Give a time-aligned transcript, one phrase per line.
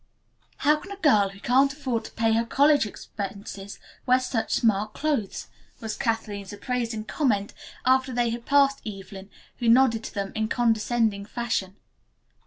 [0.57, 3.77] "How can a girl who can't afford to pay her college expenses
[4.07, 5.47] wear such smart clothes?"
[5.79, 7.53] was Kathleen's appraising comment
[7.85, 9.29] after they had passed Evelyn,
[9.59, 11.75] who nodded to them in condescending fashion.